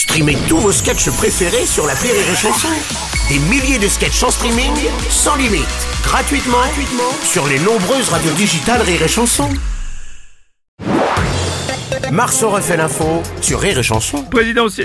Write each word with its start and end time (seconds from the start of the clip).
Streamez 0.00 0.38
tous 0.48 0.56
vos 0.56 0.72
sketchs 0.72 1.10
préférés 1.10 1.66
sur 1.66 1.86
la 1.86 1.92
Rire 1.92 2.14
et 2.14 2.34
Chanson. 2.34 2.68
Des 3.28 3.38
milliers 3.50 3.78
de 3.78 3.86
sketchs 3.86 4.22
en 4.22 4.30
streaming, 4.30 4.72
sans 5.10 5.36
limite, 5.36 5.68
gratuitement, 6.02 6.56
gratuitement 6.56 7.12
sur 7.22 7.46
les 7.46 7.58
nombreuses 7.58 8.08
radios 8.08 8.32
digitales 8.32 8.80
Rire 8.80 9.02
et 9.02 9.08
Chanson. 9.08 9.50
Marceau 12.10 12.48
refait 12.48 12.78
l'info 12.78 13.22
sur 13.42 13.60
Rire 13.60 13.78
et 13.78 13.82
Chanson. 13.82 14.24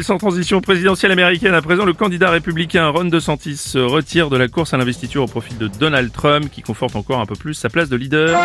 Sans 0.01 0.17
transition 0.17 0.59
présidentielle 0.59 1.14
américaine 1.14 1.54
à 1.54 1.61
présent, 1.61 1.86
le 1.86 1.93
candidat 1.93 2.29
républicain 2.29 2.89
Ron 2.89 3.05
DeSantis 3.05 3.55
se 3.55 3.79
retire 3.79 4.29
de 4.29 4.36
la 4.36 4.50
course 4.50 4.73
à 4.73 4.77
l'investiture 4.77 5.23
au 5.23 5.27
profit 5.27 5.55
de 5.55 5.70
Donald 5.70 6.11
Trump 6.11 6.52
qui 6.52 6.61
conforte 6.61 6.97
encore 6.97 7.21
un 7.21 7.25
peu 7.25 7.36
plus 7.36 7.54
sa 7.54 7.70
place 7.70 7.88
de 7.88 7.95
leader. 7.95 8.38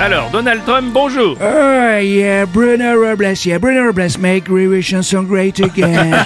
Alors, 0.00 0.30
Donald 0.30 0.64
Trump, 0.64 0.94
bonjour 0.94 1.36
Oh, 1.40 1.98
yeah, 1.98 2.44
Bruno 2.44 2.96
Robles, 2.96 3.44
yeah, 3.44 3.58
Bruno 3.58 3.84
Robles, 3.86 4.16
make 4.16 4.44
Riri 4.44 4.80
chanson 4.80 5.26
great 5.26 5.58
again. 5.58 6.24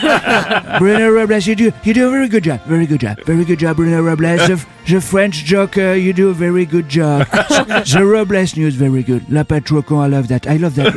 Bruno 0.79 1.11
Robles, 1.11 1.47
you 1.47 1.57
do, 1.57 1.73
you 1.83 1.95
do 1.95 2.07
a 2.07 2.11
very 2.11 2.29
good 2.29 2.45
job, 2.45 2.61
very 2.65 2.85
good 2.87 3.01
job, 3.01 3.19
very 3.25 3.47
good 3.47 3.59
job, 3.59 3.77
Bruno 3.77 4.03
Robles. 4.03 4.47
The, 4.47 4.67
the 4.87 5.01
French 5.01 5.45
joker, 5.45 5.95
you 5.95 6.13
do 6.13 6.29
a 6.29 6.35
very 6.35 6.67
good 6.67 6.87
job. 6.91 7.27
the 7.31 8.05
Robles 8.05 8.57
news, 8.59 8.75
very 8.75 9.03
good. 9.03 9.25
La 9.33 9.43
Patrocon, 9.43 10.05
I 10.05 10.07
love 10.07 10.29
that, 10.29 10.47
I 10.47 10.59
love 10.59 10.75
that. 10.75 10.93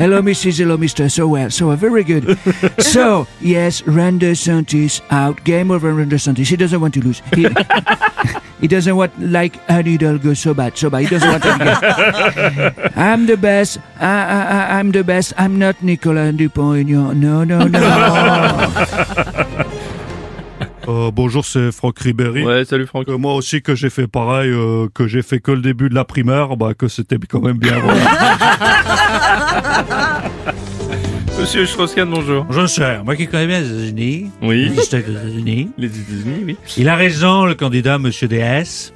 Hello, 0.00 0.22
Mrs. 0.22 0.58
Hello, 0.58 0.78
Mr. 0.78 1.10
So 1.10 1.28
well, 1.28 1.50
so 1.50 1.68
well, 1.68 1.76
very 1.76 2.04
good. 2.04 2.38
So, 2.78 3.26
yes, 3.40 3.82
Randa 3.82 4.32
Santis 4.32 5.02
out. 5.10 5.44
Game 5.44 5.70
over, 5.70 5.92
Randa 5.92 6.16
Santis. 6.16 6.48
He 6.48 6.56
doesn't 6.56 6.80
want 6.80 6.94
to 6.94 7.00
lose. 7.00 7.20
He, 7.34 7.44
he 8.60 8.68
doesn't 8.68 8.94
want, 8.96 9.12
like, 9.18 9.58
a 9.68 9.82
needle 9.82 10.18
go 10.18 10.34
so 10.34 10.54
bad, 10.54 10.76
so 10.76 10.90
bad. 10.90 11.02
He 11.02 11.08
doesn't 11.08 11.28
want 11.30 11.42
to 11.42 11.58
get. 11.58 12.92
I'm 12.96 13.26
the 13.26 13.36
best. 13.36 13.78
I, 13.98 14.78
I'm 14.78 14.92
the 14.92 15.02
best. 15.02 15.32
I'm 15.38 15.58
not 15.58 15.82
Nicolas 15.82 16.32
Dupont-Aignan. 16.32 17.18
No, 17.20 17.44
no, 17.44 17.66
no. 17.66 17.80
Euh, 20.88 21.10
bonjour, 21.12 21.44
c'est 21.44 21.70
Franck 21.72 21.98
Ribéry. 21.98 22.44
Ouais, 22.44 22.64
salut 22.64 22.86
Franck. 22.86 23.08
Euh, 23.08 23.18
moi 23.18 23.34
aussi 23.34 23.62
que 23.62 23.74
j'ai 23.74 23.90
fait 23.90 24.06
pareil, 24.06 24.50
euh, 24.50 24.88
que 24.92 25.06
j'ai 25.06 25.22
fait 25.22 25.38
que 25.38 25.52
le 25.52 25.60
début 25.60 25.88
de 25.88 25.94
la 25.94 26.04
primaire, 26.04 26.56
bah 26.56 26.74
que 26.74 26.88
c'était 26.88 27.16
quand 27.28 27.40
même 27.40 27.58
bien. 27.58 27.78
voilà. 27.78 28.00
Monsieur 31.40 31.64
Strauss-Kahn, 31.64 32.10
bonjour. 32.10 32.44
Je 32.50 32.66
sais, 32.66 33.02
moi 33.02 33.16
qui 33.16 33.26
connais 33.26 33.46
bien 33.46 33.60
les 33.60 33.66
États-Unis, 33.70 34.30
Oui, 34.42 34.68
les 34.68 34.84
États-Unis, 34.84 35.70
les 35.78 35.86
États-Unis, 35.86 36.42
oui. 36.44 36.56
il 36.76 36.86
a 36.88 36.96
raison, 36.96 37.46
le 37.46 37.54
candidat 37.54 37.98
Monsieur 37.98 38.28
DS. 38.28 38.92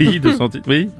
Oui, 0.00 0.18
DeSantis, 0.18 0.62
oui. 0.66 0.90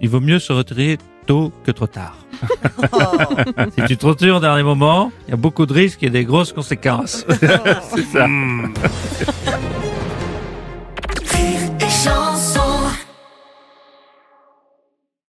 Il 0.00 0.08
vaut 0.08 0.20
mieux 0.20 0.40
se 0.40 0.52
retirer 0.52 0.98
tôt 1.26 1.52
que 1.64 1.70
trop 1.70 1.86
tard. 1.86 2.16
si 3.78 3.84
tu 3.86 3.96
te 3.96 4.04
retires 4.04 4.36
au 4.36 4.40
dernier 4.40 4.64
moment, 4.64 5.12
il 5.28 5.30
y 5.30 5.34
a 5.34 5.36
beaucoup 5.36 5.64
de 5.64 5.72
risques 5.72 6.02
et 6.02 6.10
des 6.10 6.24
grosses 6.24 6.52
conséquences. 6.52 7.24
C'est 7.94 8.04
ça. 8.06 8.26